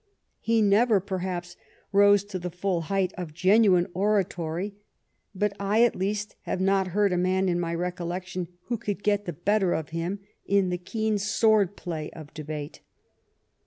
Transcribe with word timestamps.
He 0.39 0.63
never, 0.63 0.99
perhaps, 0.99 1.55
rose 1.91 2.23
to 2.23 2.39
the 2.39 2.49
full 2.49 2.81
height 2.89 3.13
of 3.19 3.35
genuine 3.35 3.85
oratory, 3.93 4.73
but 5.35 5.53
I 5.59 5.83
at 5.83 5.95
least 5.95 6.35
have 6.45 6.59
not 6.59 6.87
heard 6.87 7.13
a 7.13 7.17
man 7.19 7.47
in 7.47 7.59
my 7.59 7.75
recollection 7.75 8.47
who 8.63 8.77
could 8.79 9.03
get 9.03 9.25
the 9.25 9.33
better 9.33 9.73
of 9.73 9.89
him 9.89 10.19
in 10.43 10.69
the 10.69 10.79
keen 10.79 11.19
sword 11.19 11.75
play 11.77 12.09
of 12.13 12.33
debate. 12.33 12.81